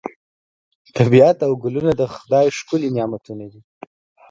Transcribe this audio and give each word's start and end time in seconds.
طبیعت 0.97 1.37
او 1.47 1.51
ګلونه 1.63 1.91
د 1.95 2.01
خدای 2.15 2.47
ښکلي 2.57 2.89
نعمتونه 2.97 3.45
دي. 3.51 3.61